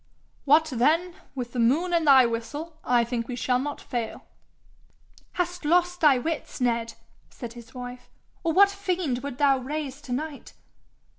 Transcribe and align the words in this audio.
'What 0.45 0.65
then 0.75 1.13
with 1.35 1.53
the 1.53 1.59
moon 1.59 1.93
and 1.93 2.07
thy 2.07 2.25
whistle, 2.25 2.79
I 2.83 3.03
think 3.03 3.27
we 3.27 3.35
shall 3.35 3.59
not 3.59 3.79
fail.' 3.79 4.25
'Hast 5.33 5.63
lost 5.63 6.01
thy 6.01 6.17
wits, 6.17 6.59
Ned?' 6.59 6.95
said 7.29 7.53
his 7.53 7.75
wife. 7.75 8.09
'Or 8.43 8.51
what 8.51 8.71
fiend 8.71 9.19
wouldst 9.19 9.37
thou 9.37 9.59
raise 9.59 10.01
to 10.01 10.11
night?' 10.11 10.53